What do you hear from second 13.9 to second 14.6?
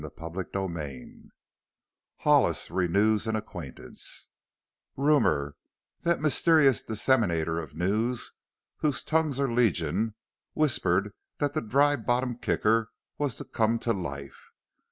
life.